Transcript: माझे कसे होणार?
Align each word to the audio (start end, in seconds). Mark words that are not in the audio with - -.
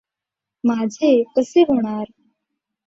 माझे 0.63 1.11
कसे 1.35 1.61
होणार? 1.61 2.05